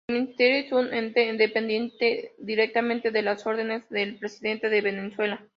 [0.07, 5.45] El ministerio es un ente dependiente directamente de las órdenes del presidente de Venezuela.